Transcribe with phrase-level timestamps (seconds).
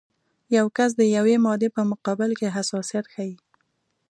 [0.57, 3.33] یو کس د یوې مادې په مقابل کې حساسیت ښیي.